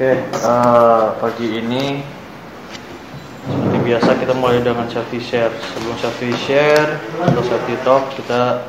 Oke, 0.00 0.16
eh, 0.16 1.06
pagi 1.20 1.60
ini 1.60 2.00
seperti 3.44 3.78
biasa 3.84 4.16
kita 4.16 4.32
mulai 4.32 4.64
dengan 4.64 4.88
safety 4.88 5.20
share. 5.20 5.52
Sebelum 5.52 5.92
safety 6.00 6.32
share 6.40 6.96
atau 7.20 7.44
safety 7.44 7.76
talk 7.84 8.08
kita 8.16 8.64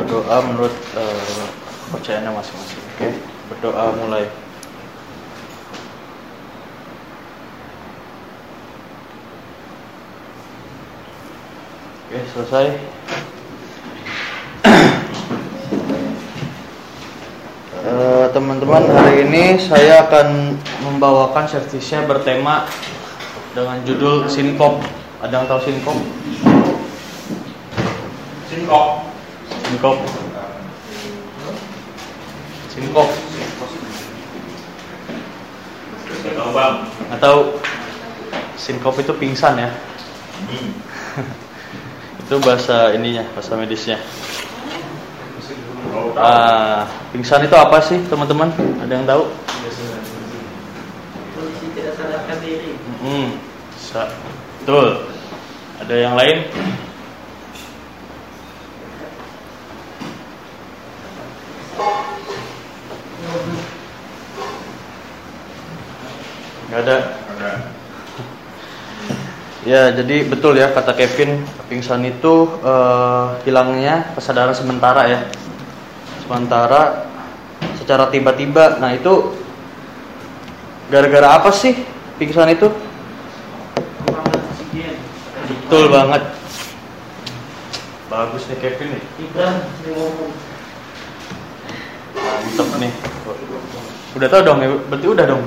berdoa 0.00 0.40
menurut 0.48 0.72
eh, 0.96 1.44
kepercayaannya 1.92 2.32
masing-masing. 2.40 2.80
Oke, 2.88 3.08
berdoa 3.52 3.84
mulai. 4.00 4.24
Oke, 12.08 12.18
selesai. 12.32 12.66
Eh, 17.84 18.26
teman-teman 18.66 18.98
hari 18.98 19.22
ini 19.30 19.62
saya 19.62 20.10
akan 20.10 20.58
membawakan 20.82 21.46
servisnya 21.46 22.02
bertema 22.02 22.66
dengan 23.54 23.78
judul 23.86 24.26
Sinkop. 24.26 24.82
Ada 25.22 25.38
yang 25.38 25.46
tahu 25.46 25.60
Sinkop? 25.62 25.98
Sinkop. 28.50 29.06
Sinkop. 29.70 29.96
Sinkop. 32.74 33.08
Gak 36.26 36.34
tahu 36.34 36.50
bang. 36.50 36.74
Atau 37.14 37.34
sinkop 38.58 38.98
itu 38.98 39.14
pingsan 39.14 39.62
ya? 39.62 39.70
Hmm. 40.50 40.70
Itu 42.26 42.42
bahasa 42.42 42.90
ininya, 42.98 43.30
bahasa 43.30 43.54
medisnya. 43.54 44.02
Ah, 46.16 46.88
pingsan 47.12 47.44
itu 47.44 47.56
apa 47.56 47.78
sih, 47.80 48.00
teman-teman? 48.08 48.48
Ada 48.80 48.92
yang 48.92 49.06
tahu? 49.06 49.24
kondisi 51.36 51.66
tidak 51.76 51.92
sadarkan 52.00 52.36
diri 52.40 52.72
Hmm, 53.04 53.28
sa- 53.76 54.12
betul. 54.64 55.04
Ada 55.84 55.94
yang 56.00 56.14
lain? 56.16 56.48
Gak 66.70 66.80
ada. 66.82 66.96
Ada. 67.36 67.50
Ya, 69.66 69.90
jadi 69.90 70.22
betul 70.30 70.54
ya 70.62 70.70
kata 70.70 70.94
Kevin, 70.94 71.42
pingsan 71.66 72.06
itu 72.06 72.46
eh, 72.62 73.26
hilangnya 73.42 74.14
kesadaran 74.14 74.54
sementara 74.54 75.10
ya. 75.10 75.26
Sementara 76.26 77.06
secara 77.78 78.10
tiba-tiba. 78.10 78.82
Nah, 78.82 78.90
itu 78.98 79.30
gara-gara 80.90 81.38
apa 81.38 81.54
sih 81.54 81.86
pingsan 82.18 82.50
itu? 82.50 82.66
Betul 85.46 85.90
banget. 85.94 86.22
Bagus 88.10 88.42
nih 88.50 88.58
Kevin 88.58 88.98
nih. 88.98 89.02
Mantap 92.18 92.68
nih. 92.82 92.92
Udah 94.18 94.28
tau 94.30 94.42
dong 94.42 94.58
ya? 94.62 94.68
Berarti 94.90 95.06
udah 95.06 95.24
dong. 95.30 95.42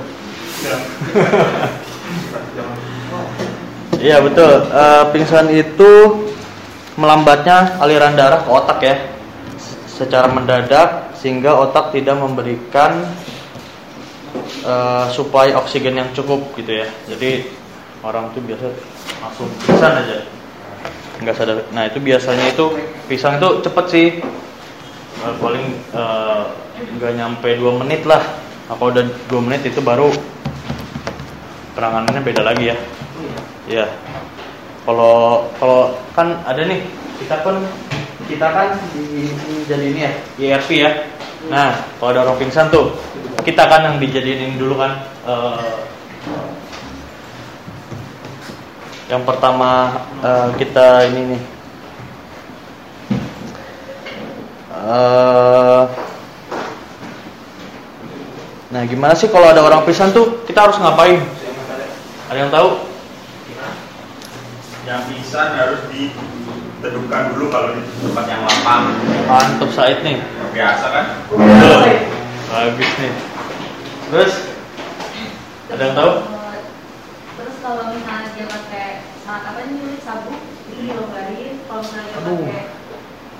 Iya 4.00 4.24
betul. 4.24 4.54
Eh, 4.72 5.04
pingsan 5.12 5.48
itu 5.52 5.92
melambatnya 7.00 7.80
aliran 7.80 8.16
darah 8.20 8.44
ke 8.44 8.50
otak 8.52 8.80
ya, 8.84 8.96
secara 10.00 10.32
mendadak 10.32 11.12
sehingga 11.20 11.60
otak 11.60 11.92
tidak 11.92 12.16
memberikan 12.16 13.04
eh, 14.64 15.06
suplai 15.12 15.52
oksigen 15.52 16.00
yang 16.00 16.10
cukup 16.16 16.40
gitu 16.56 16.80
ya. 16.80 16.88
Jadi 17.12 17.44
orang 18.00 18.32
tuh 18.32 18.40
biasa 18.40 18.72
langsung 19.20 19.52
pingsan 19.68 19.92
aja, 20.00 20.24
nggak 21.20 21.36
sadar. 21.36 21.68
Nah 21.76 21.92
itu 21.92 22.00
biasanya 22.00 22.56
itu 22.56 22.72
pisang 23.12 23.36
itu 23.36 23.60
cepet 23.60 23.86
sih, 23.92 24.08
Eh, 25.20 25.36
paling 25.36 25.66
eh, 25.92 26.44
nggak 26.96 27.12
nyampe 27.20 27.50
dua 27.60 27.76
menit 27.84 28.08
lah. 28.08 28.24
Nah, 28.72 28.76
kalau 28.80 28.96
udah 28.96 29.04
dua 29.28 29.42
menit 29.44 29.68
itu 29.68 29.84
baru 29.84 30.08
penanganannya 31.76 32.24
beda 32.24 32.42
lagi 32.48 32.72
ya. 32.72 32.78
Iya. 33.68 33.86
Kalau 34.88 35.52
kalau 35.60 36.00
kan 36.16 36.40
ada 36.48 36.64
nih 36.64 36.80
kita 37.20 37.44
kan 37.44 37.60
kita 38.30 38.48
kan 38.48 38.70
di, 38.94 39.02
di- 39.34 39.66
jadi 39.66 39.86
ini 39.90 40.00
ya 40.06 40.12
IRP 40.38 40.70
ya. 40.78 40.92
Nah 41.50 41.74
kalau 41.98 42.14
ada 42.14 42.22
orang 42.24 42.38
pingsan 42.38 42.70
tuh 42.70 42.94
kita 43.42 43.66
kan 43.66 43.82
yang 43.90 43.98
dijadiin 43.98 44.56
dulu 44.56 44.78
kan. 44.78 45.02
eh, 45.26 45.78
yang 49.10 49.26
pertama 49.26 49.90
eh, 50.22 50.48
kita 50.56 51.10
ini 51.10 51.22
nih. 51.34 51.42
Eh, 54.80 55.84
nah 58.70 58.82
gimana 58.86 59.18
sih 59.18 59.28
kalau 59.28 59.50
ada 59.50 59.66
orang 59.66 59.82
pingsan 59.84 60.14
tuh 60.14 60.46
kita 60.46 60.70
harus 60.70 60.78
ngapain? 60.78 61.18
Ada 62.30 62.38
yang 62.38 62.54
tahu? 62.54 62.70
Yang 64.86 65.02
bisa 65.10 65.42
harus 65.58 65.82
diteduhkan 66.80 67.36
dulu 67.36 67.52
kalau 67.52 67.76
di 67.76 67.84
tempat 67.84 68.26
yang 68.32 68.42
lapang. 68.48 68.84
Mantap 69.28 69.70
Said 69.76 70.00
nih. 70.00 70.24
Biasa 70.56 70.86
kan? 70.88 71.06
Betul. 71.28 71.84
Bagus 72.48 72.92
nih. 73.04 73.14
Terus 74.10 74.34
ada 75.70 75.84
yang 75.84 75.96
tahu? 76.00 76.12
Terus 77.36 77.56
kalau 77.60 77.84
misalnya 77.92 78.32
dia 78.32 78.48
pakai 78.48 78.88
saat 79.28 79.44
apa 79.44 79.60
nih 79.68 80.00
sabuk 80.00 80.40
itu 80.72 80.82
dilonggarin, 80.88 81.54
kalau 81.68 81.84
misalnya 81.84 82.08
dia 82.08 82.16
Aduh. 82.24 82.40
pakai 82.48 82.64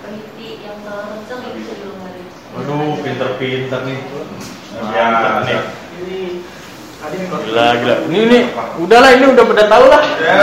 peniti 0.04 0.48
yang 0.60 0.78
terlalu 0.84 1.16
itu 1.24 1.36
bisa 1.64 1.74
dilonggarin. 1.80 2.28
Aduh, 2.60 2.92
pinter-pinter 3.00 3.80
nih. 3.88 4.00
Ya, 4.92 5.08
nih. 5.48 5.60
ini 6.04 6.20
Gila, 7.00 7.68
gila. 7.80 7.96
Ini 8.12 8.20
ini 8.28 8.40
udahlah 8.84 9.16
ini 9.16 9.26
udah 9.32 9.44
pada 9.48 9.64
tahu 9.72 9.86
lah. 9.88 10.04
Ya. 10.20 10.36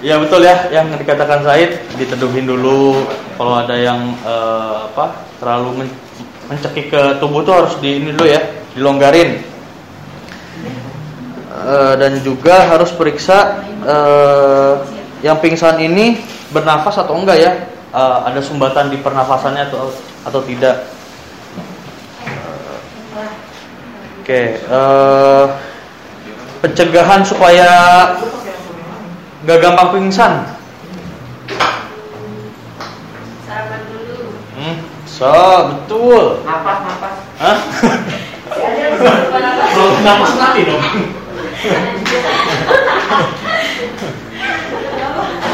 Ya 0.00 0.16
betul 0.16 0.40
ya, 0.48 0.72
yang 0.72 0.88
dikatakan 0.96 1.44
Said 1.44 1.76
diteduhin 2.00 2.48
dulu. 2.48 3.04
Kalau 3.36 3.60
ada 3.60 3.76
yang 3.76 4.16
eh, 4.24 4.76
apa 4.88 5.12
terlalu 5.36 5.84
men- 5.84 5.98
mencekik 6.48 6.88
ke 6.88 7.02
tubuh 7.20 7.44
tuh 7.44 7.52
harus 7.52 7.76
di 7.84 8.00
ini 8.00 8.16
dulu 8.16 8.24
ya, 8.24 8.40
dilonggarin. 8.72 9.44
Eh, 11.52 11.94
dan 12.00 12.16
juga 12.24 12.64
harus 12.72 12.88
periksa 12.96 13.60
eh, 13.84 14.74
yang 15.20 15.36
pingsan 15.36 15.76
ini 15.84 16.16
bernafas 16.48 17.04
atau 17.04 17.20
enggak 17.20 17.36
ya? 17.36 17.52
Eh, 17.92 18.18
ada 18.24 18.40
sumbatan 18.40 18.88
di 18.88 18.96
pernafasannya 19.04 19.68
atau 19.68 19.92
atau 20.24 20.40
tidak? 20.48 20.88
Oke, 24.20 24.62
pencegahan 26.62 27.26
supaya 27.26 27.68
nggak 29.44 29.58
gampang 29.64 29.88
pingsan. 29.96 30.32
Sarapan 33.48 33.80
dulu. 33.88 34.36
Hmm, 34.60 34.76
so 35.08 35.32
betul. 35.72 36.24
Napas, 36.44 36.78
napas. 36.84 37.14
Hah? 37.40 37.58
Kalau 39.72 39.90
napas 40.04 40.32
mati 40.36 40.60
dong. 40.68 40.82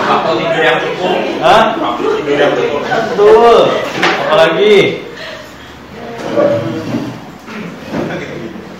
Waktu 0.07 0.31
tidur 0.39 0.63
yang 0.63 0.79
cukup. 0.83 1.19
Hah? 1.43 1.65
Waktu 1.79 2.05
tidur 2.23 2.37
yang 2.39 2.53
cukup. 2.59 2.81
Betul. 2.83 3.59
Apalagi? 4.27 4.75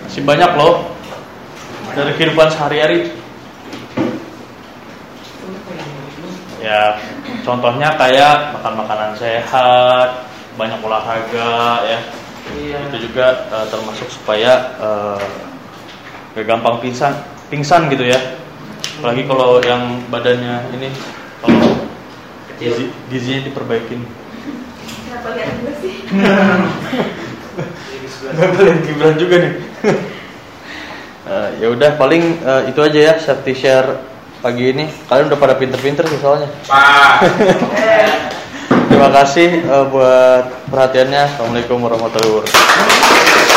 Masih 0.03 0.23
banyak 0.25 0.51
loh 0.57 0.91
dari 1.95 2.11
kehidupan 2.17 2.47
sehari-hari. 2.51 3.15
Ya, 6.67 6.99
contohnya 7.47 7.95
kayak 7.95 8.59
makan 8.59 8.73
makanan 8.83 9.11
sehat, 9.15 10.27
banyak 10.59 10.83
olahraga 10.83 11.79
ya. 11.87 11.99
Iya. 12.59 12.91
Itu 12.91 13.07
juga 13.07 13.47
eh, 13.47 13.65
termasuk 13.71 14.11
supaya 14.11 14.75
eh, 14.75 15.23
gak 16.35 16.43
gampang 16.43 16.83
pingsan, 16.83 17.15
pingsan 17.47 17.87
gitu 17.87 18.03
ya. 18.03 18.19
Apalagi 18.99 19.23
kalau 19.23 19.63
yang 19.63 20.03
badannya 20.11 20.67
ini 20.75 20.91
kalau 21.39 21.87
gizi, 22.59 22.91
gizinya 23.07 23.47
diperbaikin. 23.47 24.03
Kenapa 25.07 25.27
lihat 25.39 25.55
gue 25.63 25.73
sih? 25.79 25.95
Nggak 28.27 28.49
kalian 28.59 28.77
Gibran 28.83 29.15
juga 29.15 29.35
nih. 29.39 29.53
Eh, 31.27 31.59
ya 31.59 31.67
udah 31.75 31.99
paling 31.99 32.39
eh, 32.39 32.71
itu 32.71 32.79
aja 32.79 32.99
ya 33.11 33.13
safety 33.19 33.51
share 33.51 33.99
pagi 34.39 34.73
ini. 34.73 34.85
Kalian 35.09 35.27
udah 35.33 35.39
pada 35.39 35.55
pinter-pinter 35.57 36.05
sih 36.07 36.19
soalnya. 36.21 36.49
Terima 38.87 39.09
kasih 39.13 39.61
eh, 39.61 39.85
buat 39.91 40.45
perhatiannya. 40.73 41.21
Assalamualaikum 41.35 41.77
warahmatullahi 41.83 42.33
wabarakatuh. 42.33 43.56